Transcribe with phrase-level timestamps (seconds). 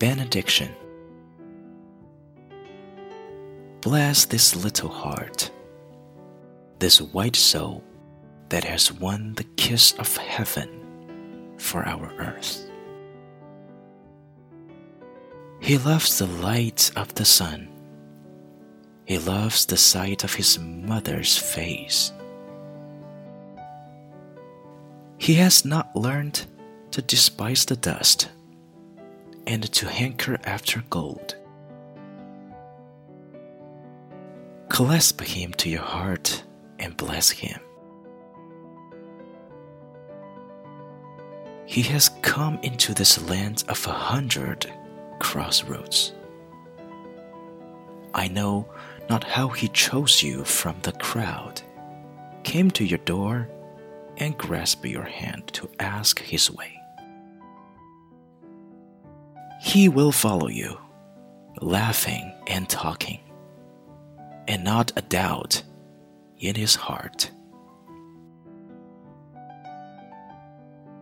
[0.00, 0.74] Benediction.
[3.82, 5.50] Bless this little heart,
[6.78, 7.84] this white soul
[8.48, 12.66] that has won the kiss of heaven for our earth.
[15.60, 17.68] He loves the light of the sun.
[19.04, 22.10] He loves the sight of his mother's face.
[25.18, 26.46] He has not learned
[26.92, 28.30] to despise the dust
[29.50, 31.34] and to hanker after gold.
[34.68, 36.44] Clasp him to your heart
[36.78, 37.58] and bless him.
[41.66, 44.72] He has come into this land of a hundred
[45.18, 46.12] crossroads.
[48.14, 48.68] I know
[49.08, 51.60] not how he chose you from the crowd,
[52.44, 53.48] came to your door,
[54.16, 56.79] and grasped your hand to ask his way.
[59.70, 60.80] He will follow you,
[61.60, 63.20] laughing and talking,
[64.48, 65.62] and not a doubt
[66.38, 67.30] in his heart.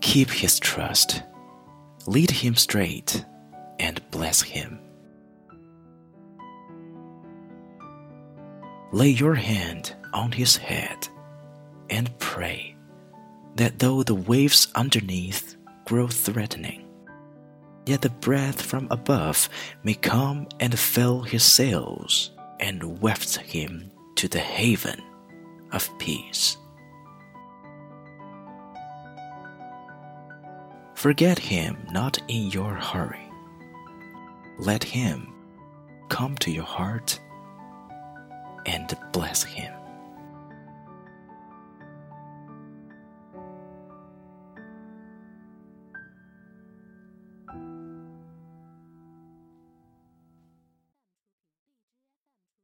[0.00, 1.22] Keep his trust,
[2.08, 3.24] lead him straight,
[3.78, 4.80] and bless him.
[8.90, 11.06] Lay your hand on his head
[11.88, 12.74] and pray
[13.54, 16.85] that though the waves underneath grow threatening,
[17.86, 19.48] yet the breath from above
[19.82, 25.00] may come and fill his sails and waft him to the haven
[25.72, 26.56] of peace.
[30.94, 33.30] Forget him not in your hurry.
[34.58, 35.32] Let him
[36.08, 37.20] come to your heart
[38.64, 39.72] and bless him.